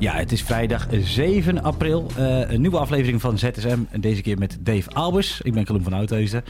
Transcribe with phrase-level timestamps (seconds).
[0.00, 2.06] Ja, het is vrijdag 7 april.
[2.18, 3.78] Uh, een nieuwe aflevering van ZSM.
[3.90, 5.40] En deze keer met Dave Albers.
[5.40, 6.44] Ik ben Colum van Oudheusden.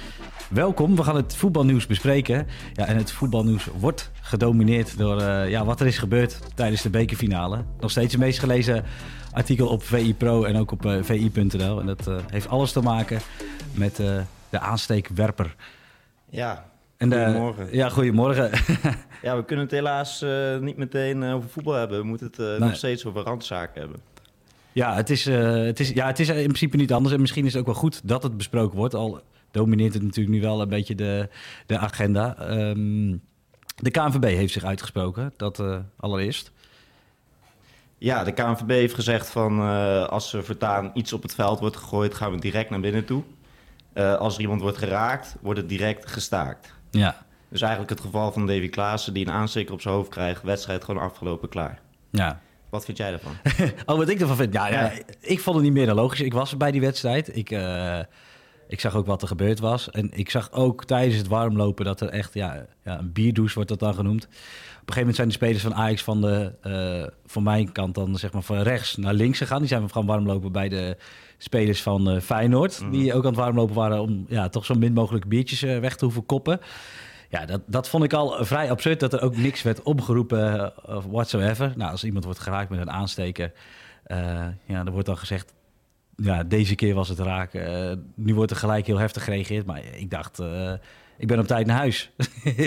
[0.51, 2.47] Welkom, we gaan het voetbalnieuws bespreken.
[2.73, 6.91] Ja, en het voetbalnieuws wordt gedomineerd door uh, ja, wat er is gebeurd tijdens de
[6.91, 7.65] bekerfinale.
[7.81, 8.85] Nog steeds het meest gelezen
[9.33, 11.81] artikel op VI Pro en ook op uh, vi.nl.
[11.81, 13.21] En dat heeft alles te maken
[13.75, 13.97] met
[14.51, 15.55] de aansteekwerper.
[16.31, 16.65] Ja,
[16.99, 17.69] en goedemorgen.
[17.73, 18.51] Ja, goedemorgen.
[19.23, 21.99] ja, we kunnen het helaas uh, niet meteen uh, over voetbal hebben.
[21.99, 24.01] We moeten het uh, nog steeds over randzaken hebben.
[24.73, 27.15] Ja het, is, het is, ja, het is in principe niet anders.
[27.15, 28.95] En misschien is het ook wel goed dat het besproken wordt.
[28.95, 29.21] Al
[29.51, 31.29] domineert het natuurlijk nu wel een beetje de,
[31.67, 32.51] de agenda.
[32.51, 33.23] Um,
[33.77, 35.63] de KNVB heeft zich uitgesproken, dat
[35.97, 36.53] allereerst.
[37.99, 39.61] Ja, de KNVB heeft gezegd van
[40.09, 43.23] als er voortaan iets op het veld wordt gegooid, gaan we direct naar binnen toe.
[43.95, 46.78] als er iemand wordt geraakt, wordt het direct gestaakt.
[46.91, 47.27] Ja.
[47.49, 50.85] Dus eigenlijk het geval van Davy Klaassen die een aansteker op zijn hoofd krijgt, wedstrijd
[50.85, 51.81] gewoon afgelopen, klaar.
[52.11, 52.41] Ja.
[52.71, 53.33] Wat vind jij daarvan?
[53.87, 54.53] oh, wat ik ervan vind?
[54.53, 56.21] Ja, ja, ik vond het niet meer dan logisch.
[56.21, 57.37] Ik was bij die wedstrijd.
[57.37, 57.99] Ik, uh,
[58.69, 59.91] ik zag ook wat er gebeurd was.
[59.91, 63.69] En ik zag ook tijdens het warmlopen dat er echt ja, ja, een bierdouche wordt
[63.69, 64.25] dat dan genoemd.
[64.25, 67.95] Op een gegeven moment zijn de spelers van Ajax van, de, uh, van mijn kant
[67.95, 69.59] dan zeg maar van rechts naar links gegaan.
[69.59, 70.97] Die zijn we gaan warmlopen bij de
[71.39, 72.81] spelers van uh, Feyenoord.
[72.81, 72.91] Mm.
[72.91, 76.05] Die ook aan het warmlopen waren om ja, toch zo min mogelijk biertjes weg te
[76.05, 76.61] hoeven koppen.
[77.31, 81.05] Ja, dat, dat vond ik al vrij absurd dat er ook niks werd opgeroepen of
[81.05, 81.73] whatsoever.
[81.77, 83.53] Nou, als iemand wordt geraakt met een aansteker,
[84.67, 85.53] ja, dan wordt dan gezegd,
[86.23, 87.55] ja, deze keer was het raak.
[87.55, 90.73] Uh, nu wordt er gelijk heel heftig gereageerd, maar ik dacht, uh,
[91.19, 92.11] ik ben op tijd naar huis.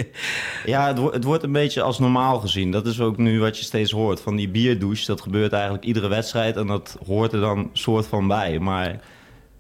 [0.66, 2.72] ja, het, het, wordt een beetje als normaal gezien.
[2.72, 5.06] Dat is ook nu wat je steeds hoort van die bierdouche.
[5.06, 8.60] Dat gebeurt eigenlijk iedere wedstrijd en dat hoort er dan soort van bij.
[8.60, 9.02] Maar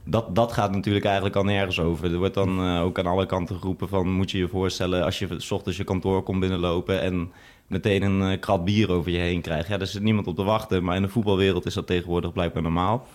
[0.03, 2.11] dat, dat gaat natuurlijk eigenlijk al nergens over.
[2.11, 4.11] Er wordt dan uh, ook aan alle kanten geroepen van...
[4.11, 7.01] moet je je voorstellen als je s ochtends je kantoor komt binnenlopen...
[7.01, 7.31] en
[7.67, 9.67] meteen een krat bier over je heen krijgt.
[9.67, 10.83] Ja, daar zit niemand op te wachten.
[10.83, 13.07] Maar in de voetbalwereld is dat tegenwoordig blijkbaar normaal.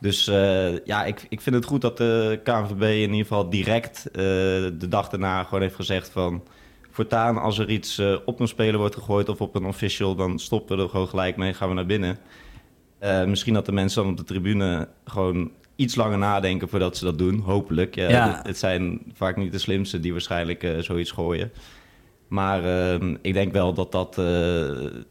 [0.00, 4.08] Dus uh, ja, ik, ik vind het goed dat de KNVB in ieder geval direct
[4.12, 6.42] de dag daarna gewoon heeft gezegd van...
[6.90, 10.14] voortaan als er iets op een speler wordt gegooid of op een official...
[10.14, 12.18] dan stoppen we er gewoon gelijk mee gaan we naar binnen.
[13.26, 17.18] misschien dat de mensen dan op de tribune gewoon iets langer nadenken voordat ze dat
[17.18, 17.94] doen, hopelijk.
[17.94, 21.52] Ja, Het, zijn vaak niet de slimste die waarschijnlijk zoiets gooien.
[22.28, 24.14] Maar uh, ik denk wel dat dat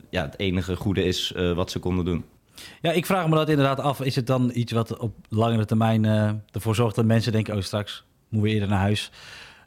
[0.09, 2.23] ja, het enige goede is wat ze konden doen.
[2.81, 4.01] Ja, ik vraag me dat inderdaad af.
[4.01, 6.05] Is het dan iets wat op langere termijn
[6.51, 7.55] ervoor zorgt dat mensen denken...
[7.55, 9.11] oh, straks moeten we eerder naar huis.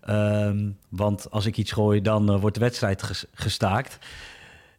[0.01, 3.99] Ehm, want als ik iets gooi, dan wordt de wedstrijd gestaakt.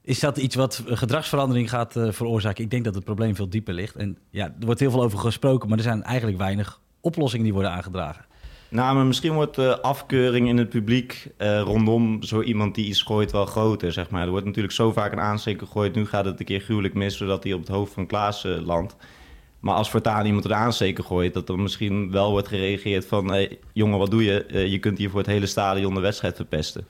[0.02, 2.64] Is dat iets wat gedragsverandering gaat uh, veroorzaken?
[2.64, 3.96] Ik denk dat het probleem veel dieper ligt.
[3.96, 7.54] En ja, er wordt heel veel over gesproken, maar er zijn eigenlijk weinig oplossingen die
[7.54, 8.26] worden aangedragen.
[8.72, 13.02] Nou, maar misschien wordt de afkeuring in het publiek uh, rondom zo iemand die iets
[13.02, 14.24] gooit wel groter, zeg maar.
[14.24, 15.96] Er wordt natuurlijk zo vaak een aansteker gegooid.
[15.96, 18.66] Nu gaat het een keer gruwelijk mis, zodat hij op het hoofd van Klaas uh,
[18.66, 18.96] landt.
[19.60, 23.32] Maar als voortaan iemand een aansteker gooit, dat er misschien wel wordt gereageerd van...
[23.32, 24.70] Hey, jongen, wat doe je?
[24.70, 26.88] je kunt hier voor het hele stadion de wedstrijd verpesten.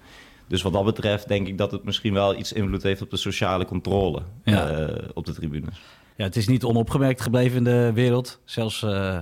[0.48, 3.18] Dus wat dat betreft denk ik dat het misschien wel iets invloed heeft op de
[3.18, 5.81] sociale controle uh, op de tribunes.
[6.16, 8.40] Ja, het is niet onopgemerkt gebleven in de wereld.
[8.44, 9.18] Zelfs uh,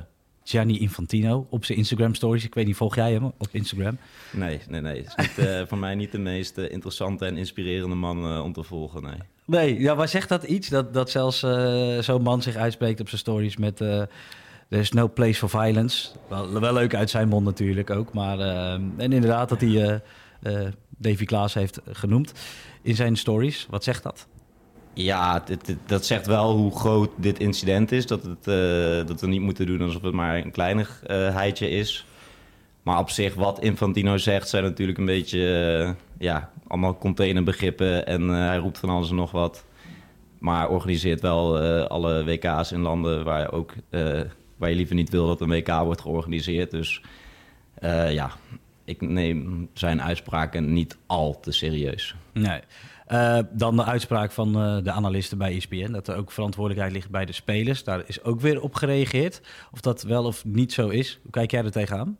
[0.49, 2.43] Gianni Infantino op zijn Instagram stories.
[2.43, 3.97] Ik weet niet, volg jij hem op Instagram?
[4.31, 4.97] Nee, nee, nee.
[5.01, 8.63] Het is niet, uh, voor mij niet de meest interessante en inspirerende man om te
[8.63, 9.17] volgen, nee.
[9.45, 10.69] Nee, ja, maar zegt dat iets?
[10.69, 11.39] Dat, dat zelfs
[11.99, 13.83] zo'n man zich uitspreekt op zijn stories met...
[14.69, 16.09] There's no place for violence.
[16.29, 18.13] Wel, wel leuk uit zijn mond natuurlijk ook.
[18.13, 20.01] Maar, en inderdaad dat hij
[20.97, 22.33] Davy Klaas heeft genoemd
[22.81, 23.67] in zijn stories.
[23.69, 24.27] Wat zegt dat?
[25.03, 25.43] Ja,
[25.85, 28.05] dat zegt wel hoe groot dit incident is.
[28.05, 32.05] Dat, het, uh, dat we niet moeten doen alsof het maar een kleinigheidje is.
[32.83, 35.39] Maar op zich, wat Infantino zegt, zijn natuurlijk een beetje...
[35.83, 39.65] Uh, ja, allemaal containerbegrippen en hij roept van alles en nog wat.
[40.39, 43.73] Maar organiseert wel alle WK's in landen waar, ook,
[44.57, 46.71] waar je liever niet wil dat een WK wordt georganiseerd.
[46.71, 47.01] Dus
[48.09, 48.31] ja,
[48.85, 52.15] ik neem zijn uitspraken niet al te serieus.
[52.33, 52.61] Nee.
[53.11, 57.09] Uh, dan de uitspraak van uh, de analisten bij ESPN, dat er ook verantwoordelijkheid ligt
[57.09, 57.83] bij de spelers.
[57.83, 59.41] Daar is ook weer op gereageerd.
[59.71, 61.19] Of dat wel of niet zo is.
[61.21, 62.17] Hoe kijk jij er tegenaan?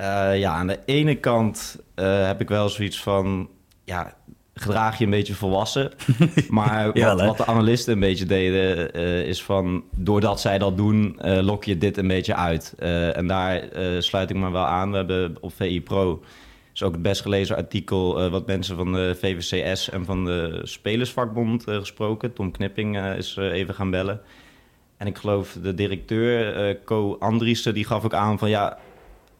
[0.00, 3.48] Uh, ja, aan de ene kant heb ik wel zoiets van...
[3.84, 4.14] Ja,
[4.54, 5.90] gedraag je een beetje volwassen.
[6.48, 11.18] Maar wat, wat, de analisten een beetje deden, uh, is van doordat zij dat doen,
[11.24, 12.74] uh, lok je dit een beetje uit.
[12.78, 13.62] Uh, en daar
[13.98, 14.90] sluit ik me wel aan.
[14.90, 16.22] We hebben op VI Pro
[16.74, 21.64] is ook het best gelezen artikel wat mensen van de VVCS en van de Spelersvakbond
[21.64, 22.32] gesproken.
[22.32, 24.20] Tom Knipping is even gaan bellen.
[24.96, 28.78] En ik geloof de directeur, Co Andriessen, die gaf ook aan van ja,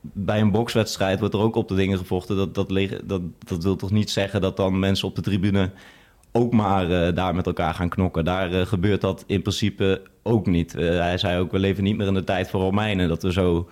[0.00, 2.36] bij een bokswedstrijd wordt er ook op de dingen gevochten.
[2.36, 2.68] Dat, dat,
[3.04, 5.70] dat, dat wil toch niet zeggen dat dan mensen op de tribune
[6.32, 8.24] ook maar daar met elkaar gaan knokken.
[8.24, 10.72] Daar gebeurt dat in principe ook niet.
[10.72, 13.68] hij zei ook, we leven niet meer in de tijd van Romeinen, dat we zo,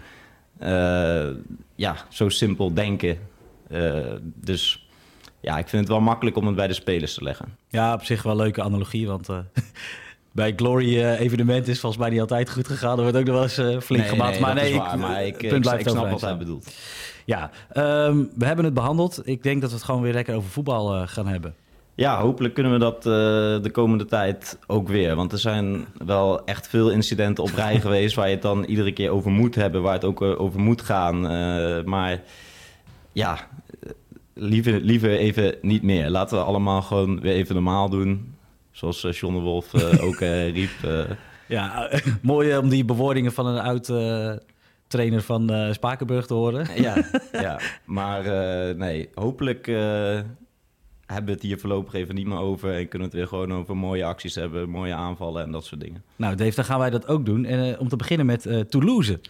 [1.74, 3.18] ja, zo simpel denken.
[4.22, 4.88] Dus
[5.40, 7.56] ja, ik vind het wel makkelijk om het bij de spelers te leggen.
[7.68, 9.28] Ja, op zich wel een leuke analogie, want
[10.32, 12.96] bij Glory uh, evenement is volgens mij niet altijd goed gegaan.
[12.96, 14.40] Er wordt ook nog wel eens flink nee, gemaakt.
[14.40, 16.74] maar nee, ik, maar ik, punt ik, ik snap wat hij bedoelt.
[17.24, 17.50] Ja,
[18.06, 19.20] um, we hebben het behandeld.
[19.24, 21.54] Ik denk dat we het gewoon weer lekker over voetbal uh, gaan hebben.
[21.94, 23.02] Ja, hopelijk kunnen we dat
[23.62, 25.14] de komende tijd ook weer.
[25.16, 28.14] Want er zijn wel echt veel incidenten op rij geweest...
[28.14, 31.20] waar je het dan iedere keer over moet hebben, waar het ook over moet gaan.
[31.84, 32.22] maar
[33.12, 33.48] ja,
[34.34, 36.10] liever, liever even niet meer.
[36.10, 38.38] Laten we allemaal gewoon weer even normaal doen
[38.80, 40.70] Zoals uh, John de Wolf uh, ook uh, riep.
[41.46, 41.90] Ja,
[42.22, 43.92] mooi om die bewoordingen van een oud
[44.86, 46.66] trainer van Spakenburg te horen.
[46.82, 48.24] ja, ja, maar
[48.76, 52.74] nee, hopelijk hebben we het hier voorlopig even niet meer over.
[52.74, 55.80] En kunnen we het weer gewoon over mooie acties hebben, mooie aanvallen en dat soort
[55.80, 56.02] dingen.
[56.16, 57.44] Nou, Dave, dan gaan wij dat ook doen.
[57.44, 59.20] En om te beginnen met Toulouse.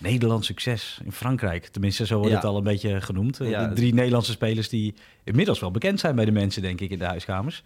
[0.00, 1.66] Nederlands succes in Frankrijk.
[1.66, 3.38] Tenminste, zo wordt het al een beetje genoemd.
[3.42, 3.72] Ja.
[3.72, 4.94] drie Nederlandse spelers die
[5.24, 7.62] inmiddels wel bekend zijn bij de mensen, denk ik, in de huiskamers.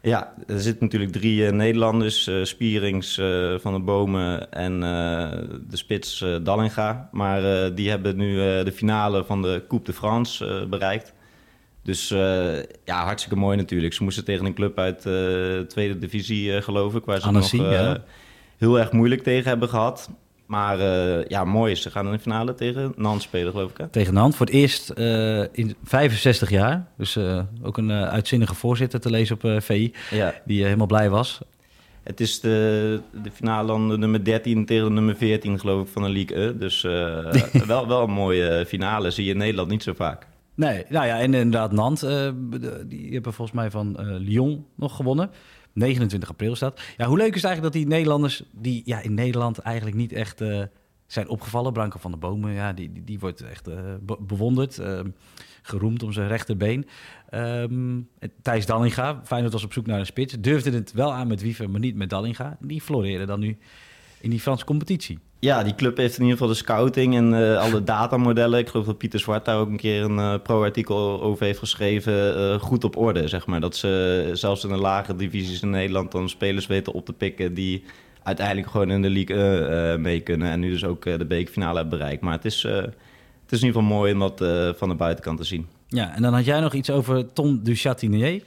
[0.00, 2.28] Ja, er zitten natuurlijk drie uh, Nederlanders.
[2.28, 4.80] Uh, Spierings, uh, Van de Bomen en
[5.68, 7.08] de spits Dallinga.
[7.12, 11.12] Maar die hebben nu de finale van de Coupe de France bereikt.
[11.82, 12.08] Dus
[12.84, 13.94] ja, hartstikke mooi natuurlijk.
[13.94, 17.04] Ze moesten tegen een club uit de tweede divisie, geloof ik...
[17.04, 18.00] waar ze Annecy, nog
[18.58, 20.10] heel erg moeilijk tegen hebben gehad.
[20.54, 21.82] Maar uh, ja, mooi is.
[21.82, 23.76] Ze gaan in de finale tegen Nant spelen, geloof ik.
[23.76, 23.88] Hè?
[23.88, 24.36] Tegen Nant.
[24.36, 26.86] Voor het eerst uh, in 65 jaar.
[26.96, 29.92] Dus uh, ook een uitzinnige voorzitter te lezen op VI.
[30.10, 30.34] Ja.
[30.44, 31.40] Die helemaal blij was.
[32.02, 35.92] Het is de, de finale dan de nummer 13 tegen de nummer 14, geloof ik,
[35.92, 36.58] van de League E.
[36.58, 36.82] Dus
[37.66, 39.10] wel, wel een mooie finale.
[39.10, 40.26] Zie je in Nederland niet zo vaak.
[40.54, 42.00] Nee, nou ja, en inderdaad Nant.
[42.86, 45.30] die hebben volgens mij van Lyon nog gewonnen.
[45.74, 46.80] 29 april staat.
[46.96, 50.40] Ja, hoe leuk is eigenlijk dat die Nederlanders, die ja, in Nederland eigenlijk niet echt
[50.40, 50.62] uh,
[51.06, 51.72] zijn opgevallen.
[51.72, 53.74] Branko van de Bomen, ja, die, die, die wordt echt uh,
[54.20, 54.78] bewonderd.
[54.78, 55.00] Uh,
[55.66, 56.86] geroemd om zijn rechterbeen.
[57.30, 58.08] Um,
[58.42, 60.36] Thijs Dallinga, Feyenoord was op zoek naar een spits.
[60.40, 62.56] Durfde het wel aan met Wiever, maar niet met Dallinga.
[62.60, 63.58] Die floreren dan nu
[64.24, 65.18] in die Franse competitie.
[65.38, 68.58] Ja, die club heeft in ieder geval de scouting en uh, alle datamodellen.
[68.58, 72.38] Ik geloof dat Pieter Zwart daar ook een keer een uh, pro-artikel over heeft geschreven.
[72.38, 73.60] Uh, goed op orde, zeg maar.
[73.60, 77.54] Dat ze zelfs in de lagere divisies in Nederland dan spelers weten op te pikken
[77.54, 77.84] die
[78.22, 80.50] uiteindelijk gewoon in de league mee kunnen.
[80.50, 82.22] En nu dus ook de bekerfinale hebben bereikt.
[82.22, 84.44] Maar het is, het is in ieder geval mooi om dat
[84.78, 85.66] van de buitenkant te zien.
[85.88, 88.42] Ja, en dan had jij nog iets over Tom Duchatinier.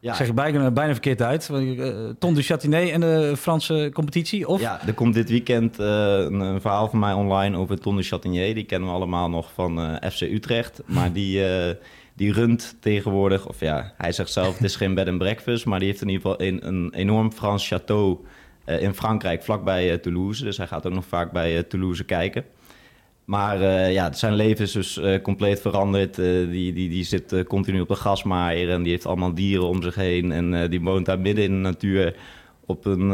[0.00, 0.14] Ja.
[0.14, 1.48] Zeg je bijna, bijna verkeerd uit.
[1.52, 4.48] Uh, Ton du Châtinet en de Franse competitie?
[4.48, 4.60] Of?
[4.60, 8.04] Ja, er komt dit weekend uh, een, een, verhaal van mij online over Ton du
[8.04, 8.54] Châtinet.
[8.54, 10.82] Die kennen we allemaal nog van uh, FC Utrecht.
[10.86, 11.44] Maar die,
[12.14, 15.66] die runt tegenwoordig, of ja, hij zegt zelf het is geen bed and breakfast.
[15.66, 18.26] Maar die heeft in ieder geval een, een enorm Frans château
[18.64, 20.44] in Frankrijk, vlakbij Toulouse.
[20.44, 22.44] Dus hij gaat ook nog vaak bij Toulouse kijken.
[23.30, 26.18] Maar uh, ja, zijn leven is dus uh, compleet veranderd.
[26.18, 29.82] Uh, die, die, die zit continu op de gasmaaier en die heeft allemaal dieren om
[29.82, 30.32] zich heen.
[30.32, 32.16] En die woont daar midden in de natuur
[32.66, 33.08] op een...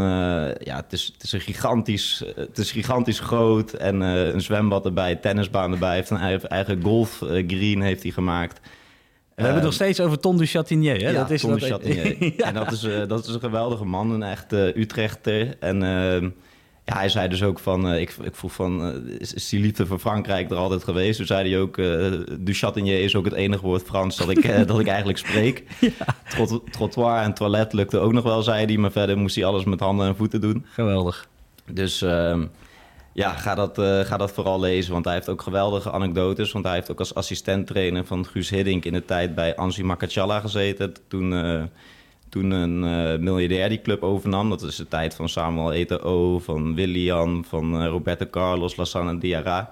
[0.58, 2.22] ja, het is, het is een gigantisch...
[2.36, 5.88] Het is gigantisch groot en een zwembad erbij, tennisbaan erbij.
[5.88, 8.60] Hij heeft een eigen, golfgreen heeft hij gemaakt.
[9.34, 11.11] We hebben het nog steeds over Ton du Chatinier, hè?
[11.11, 12.16] Ja, dat is Ton du Chatinier.
[12.37, 12.46] ja.
[12.46, 15.56] En dat is, dat is een geweldige man, een echte Utrechter.
[15.61, 16.28] En ehm,
[16.87, 19.87] ja, hij zei dus ook van, uh, ik, ik vroeg van, uh, is, die liefde
[19.87, 21.16] voor Frankrijk er altijd geweest?
[21.16, 24.66] Toen zei hij ook, uh, du Chatinier is ook het enige woord Frans dat ik,
[24.66, 25.62] dat ik eigenlijk spreek.
[26.37, 26.55] Ja.
[26.71, 29.81] trottoir en toilet lukte ook nog wel, zei hij, maar verder moest hij alles met
[29.81, 30.66] handen en voeten doen.
[30.69, 31.28] Geweldig.
[31.71, 32.47] Dus ehm,
[33.12, 36.52] ja, ga dat, ga dat vooral lezen, want hij heeft ook geweldige anekdotes.
[36.52, 39.83] Want hij heeft ook als assistent trainer van Guus Hiddink in de tijd bij Anzi
[39.83, 40.95] Makachala gezeten.
[41.09, 41.33] Toen
[42.37, 44.49] toen een uh, miljardair die club overnam.
[44.49, 49.71] Dat is de tijd van Samuel Eto'o, van Willian, van uh, Roberto Carlos, Lassana Diarra.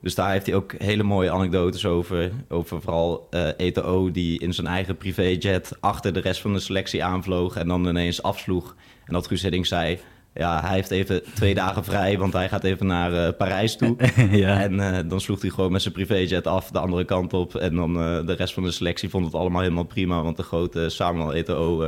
[0.00, 2.30] Dus daar heeft hij ook hele mooie anekdotes over.
[2.48, 7.04] Over vooral uh, Eto'o die in zijn eigen privéjet achter de rest van de selectie
[7.04, 8.76] aanvloog en dan ineens afsloeg.
[9.04, 9.98] En dat Guus Hiddink zei,
[10.34, 13.96] ja, hij heeft even twee dagen vrij, want hij gaat even naar uh, Parijs toe.
[14.30, 14.60] ja.
[14.60, 17.54] En uh, dan sloeg hij gewoon met zijn privéjet af de andere kant op.
[17.54, 20.42] En dan uh, de rest van de selectie vond het allemaal helemaal prima, want de
[20.42, 21.86] grote Samuel Eto'o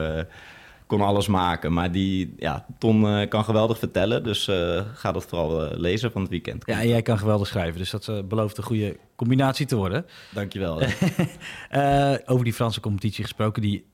[0.87, 1.73] kon alles maken.
[1.73, 4.51] Maar die, ja, Ton kan geweldig vertellen, dus
[4.95, 6.63] ga dat vooral lezen van het weekend.
[6.67, 10.07] Ja, en jij kan geweldig schrijven, dus dat belooft een goede combinatie te worden.
[10.31, 10.81] Dankjewel.
[12.33, 13.85] over die Franse competitie gesproken, die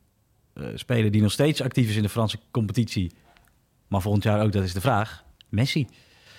[0.74, 3.10] speler die nog steeds actief is in de Franse competitie
[3.90, 5.24] maar volgend jaar ook, dat is de vraag.
[5.48, 5.86] Messi.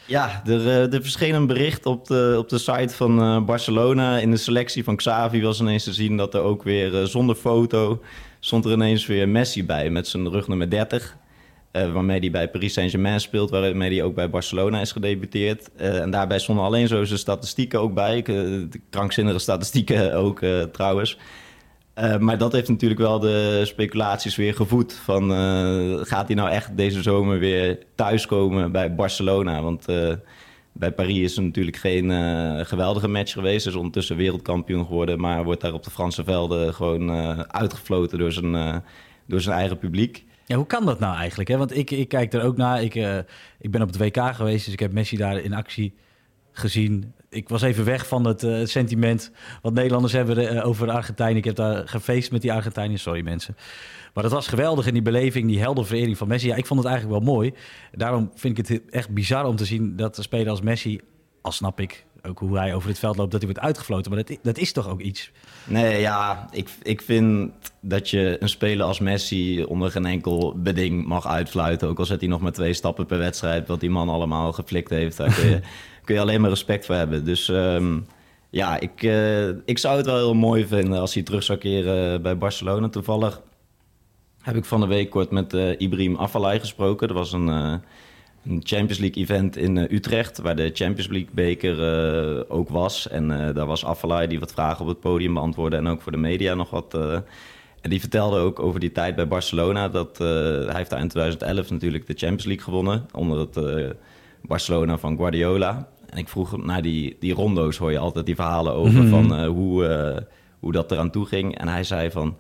[0.05, 4.17] Ja, er, uh, er verscheen een bericht op de, op de site van uh, Barcelona.
[4.17, 7.36] In de selectie van Xavi was ineens te zien dat er ook weer uh, zonder
[7.36, 8.01] foto...
[8.39, 11.17] stond er ineens weer Messi bij met zijn rugnummer 30.
[11.72, 15.72] waarmee hij bij Paris Saint-Germain speelt, waarmee hij ook bij Barcelona is gedebuteerd.
[15.75, 18.22] en daarbij stonden alleen zo zijn statistieken ook bij.
[18.22, 20.39] de krankzinnige statistieken ook
[20.72, 21.17] trouwens.
[21.96, 24.94] Uh, maar dat heeft natuurlijk wel de speculaties weer gevoed.
[24.94, 29.62] Van, uh, gaat hij nou echt deze zomer weer thuiskomen bij Barcelona?
[29.62, 30.14] Want uh,
[30.72, 32.10] bij Paris is er natuurlijk geen
[32.66, 33.68] geweldige match geweest.
[33.68, 35.20] Is ondertussen wereldkampioen geworden.
[35.20, 37.12] Maar wordt daar op de Franse velden gewoon
[37.52, 38.84] uitgefloten door zijn,
[39.28, 40.26] door zijn eigen publiek.
[40.46, 41.50] Ja, hoe kan dat nou eigenlijk?
[41.50, 41.58] Hè?
[41.58, 42.84] Want ik, ik kijk er ook naar.
[42.84, 42.96] Ik,
[43.60, 45.94] ik ben op het WK geweest, dus ik heb Messi daar in actie
[46.52, 51.38] gezien ik was even weg van het uh, sentiment wat Nederlanders hebben uh, over Argentinië.
[51.38, 53.56] Ik heb daar gefeest met die Argentiniërs, sorry mensen.
[54.14, 56.48] Maar dat was geweldig in die beleving, die helderverering van Messi.
[56.48, 57.54] Ja, ik vond het eigenlijk wel mooi.
[57.92, 61.02] Daarom vind ik het echt bizar om te zien dat de speler als Messi,
[61.42, 64.12] al snap ik ook hoe hij over het veld loopt, dat hij wordt uitgefloten.
[64.12, 65.32] Maar dat, dat is toch ook iets?
[65.63, 71.06] Nee, ja, ik, ik vind dat je een speler als Messi onder geen enkel beding
[71.06, 71.88] mag uitfluiten.
[71.88, 74.90] Ook al zet hij nog maar twee stappen per wedstrijd, wat die man allemaal geflikt
[74.90, 75.18] heeft.
[75.18, 75.60] Daar kun je,
[76.06, 77.25] kun je alleen maar respect voor hebben.
[77.25, 78.06] Dus um,
[78.50, 82.22] ja, ik, uh, ik zou het wel heel mooi vinden als hij terug zou keren
[82.22, 82.90] bij Barcelona.
[82.90, 83.42] Toevallig
[84.42, 87.08] heb ik van de week kort met uh, Ibrahim Afellay gesproken.
[87.08, 87.74] Er was een, uh,
[88.46, 93.08] een Champions League event in Utrecht, waar de Champions League beker ook was.
[93.08, 96.18] En daar was Afellay die wat vragen op het podium beantwoordde en ook voor de
[96.18, 96.94] media nog wat...
[97.82, 99.90] En die vertelde ook over die tijd bij Barcelona.
[99.90, 103.06] Dat, hij heeft daar in 2011 natuurlijk de Champions League gewonnen.
[103.12, 103.96] Onder het
[104.42, 105.88] Barcelona van Guardiola.
[106.10, 109.10] En ik vroeg naar die, die rondo's, hoor je altijd die verhalen over mhm.
[109.10, 110.26] van hoe,
[110.60, 111.58] hoe dat eraan toe ging.
[111.58, 112.38] En hij zei van,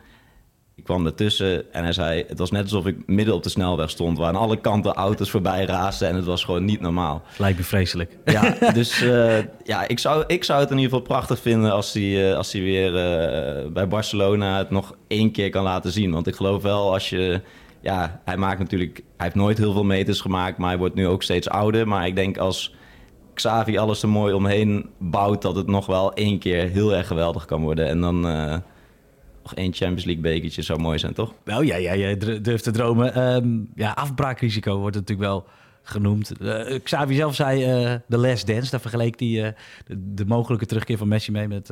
[0.75, 3.89] ik kwam ertussen en hij zei, het was net alsof ik midden op de snelweg
[3.89, 7.21] stond, waar aan alle kanten auto's voorbij raasden en het was gewoon niet normaal.
[7.37, 8.17] Lijkt me vreselijk.
[8.25, 11.93] Ja, dus uh, ja, ik zou, ik zou het in ieder geval prachtig vinden als
[11.93, 12.91] hij, als hij weer
[13.71, 16.11] bij Barcelona het nog één keer kan laten zien.
[16.11, 17.41] Want ik geloof wel als je
[17.81, 21.07] ja, hij maakt natuurlijk, hij heeft nooit heel veel meters gemaakt, maar hij wordt nu
[21.07, 21.87] ook steeds ouder.
[21.87, 22.75] Maar ik denk als
[23.33, 27.45] Xavi alles er mooi omheen bouwt, dat het nog wel één keer heel erg geweldig
[27.45, 27.87] kan worden.
[27.87, 28.55] En dan uh,
[29.43, 31.33] nog één Champions League bekertje zou mooi zijn, toch?
[31.43, 33.33] Wel, ja, ja, jij durft te dromen.
[33.35, 35.45] Um, ja, afbraakrisico wordt natuurlijk wel
[35.83, 36.31] genoemd.
[36.41, 38.71] Uh, Xavi zelf zei uh, The Last Dance.
[38.71, 39.55] Daar vergeleek hij
[39.87, 41.71] de, de, mogelijke terugkeer van Messi mee met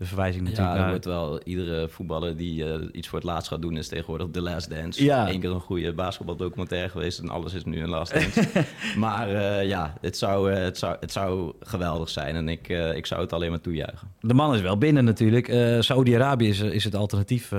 [0.00, 0.76] de verwijzing natuurlijk.
[0.76, 4.28] Ja, wordt wel iedere voetballer die uh, iets voor het laatst gaat doen, is tegenwoordig
[4.30, 5.04] The Last Dance.
[5.04, 5.28] Ja.
[5.28, 8.64] Eén keer een goede basketbaldocumentaire geweest en alles is nu een Last Dance.
[8.96, 13.06] maar uh, ja, het zou, uh, het, zou, het zou geweldig zijn en ik, ik
[13.06, 14.08] zou het alleen maar toejuichen.
[14.20, 15.46] De man is wel binnen natuurlijk.
[15.82, 17.52] Saudi-Arabië is, is het alternatief,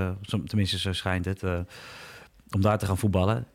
[0.46, 1.44] tenminste zo schijnt het,
[2.52, 3.48] om daar te gaan voetballen.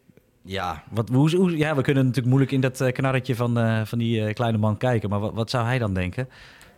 [0.47, 0.83] Ja.
[0.91, 4.59] Wat, hoe, hoe, ja, we kunnen natuurlijk moeilijk in dat knarretje van, van die kleine
[4.59, 6.29] man kijken, maar wat, wat zou hij dan denken?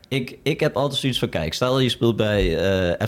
[0.08, 2.56] Ik, ik heb altijd zoiets van, kijk, stel je speelt bij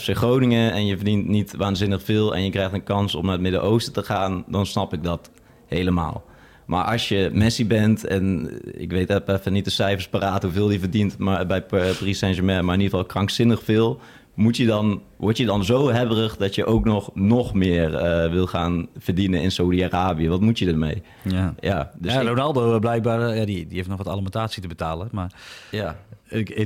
[0.01, 3.33] FC Groningen en je verdient niet waanzinnig veel en je krijgt een kans om naar
[3.33, 5.31] het Midden-Oosten te gaan, dan snap ik dat
[5.67, 6.25] helemaal.
[6.71, 8.51] Maar als je Messi bent en
[8.81, 12.75] ik weet even niet de cijfers paraat hoeveel hij verdient maar bij Paris Saint-Germain, maar
[12.75, 14.01] in ieder geval krankzinnig veel,
[14.35, 18.31] moet je dan, word je dan zo hebberig dat je ook nog, nog meer uh,
[18.31, 20.29] wil gaan verdienen in Saudi-Arabië?
[20.29, 21.03] Wat moet je ermee?
[21.23, 25.09] Ja, ja, dus ja Ronaldo blijkbaar, ja, die, die heeft nog wat alimentatie te betalen,
[25.13, 25.33] maar
[25.71, 25.97] ja.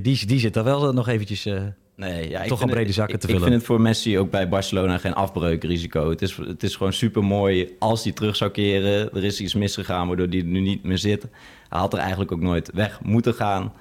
[0.03, 1.47] Die, die zit daar wel nog eventjes...
[1.47, 1.63] Uh,
[1.97, 3.43] nee, ja, toch een brede zakken te vullen.
[3.43, 6.11] Ik vind het voor Messi ook bij Barcelona geen afbreukrisico.
[6.11, 9.13] Het is, het is gewoon super mooi als hij terug zou keren.
[9.15, 11.27] Er is iets misgegaan waardoor hij er nu niet meer zit.
[11.69, 13.73] Hij had er eigenlijk ook nooit weg moeten gaan.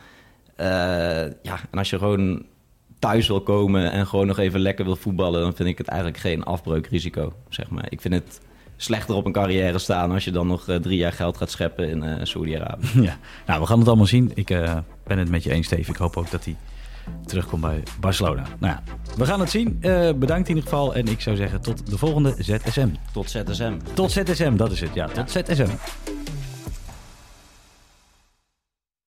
[0.58, 0.66] Uh,
[1.42, 2.46] ja, en als je gewoon
[3.04, 6.20] thuis wil komen en gewoon nog even lekker wil voetballen, dan vind ik het eigenlijk
[6.20, 7.34] geen afbreukrisico.
[7.50, 7.86] Zeg maar.
[7.90, 8.42] Ik vind het
[8.78, 11.90] slechter op een carrière staan als je dan nog uh, drie jaar geld gaat scheppen
[11.90, 12.88] in uh, Saudi-Arabië.
[13.02, 14.32] Ja, nou, we gaan het allemaal zien.
[14.34, 15.92] Ik uh, ben het met je eens, Steve.
[15.92, 16.56] Ik hoop ook dat hij
[17.26, 18.44] terugkomt bij Barcelona.
[18.60, 18.84] Nou ja,
[19.18, 19.78] we gaan het zien.
[20.16, 20.96] bedankt in ieder geval.
[20.96, 22.90] En ik zou zeggen tot de volgende ZSM.
[23.14, 23.74] Tot ZSM.
[23.94, 24.94] Tot ZSM, dat is het.
[24.94, 25.70] Ja, tot ZSM.